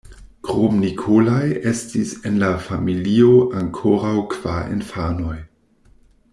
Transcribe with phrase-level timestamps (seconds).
[0.45, 1.43] Krom Nikolaj
[1.73, 5.39] estis en la familio ankoraŭ kvar infanoj.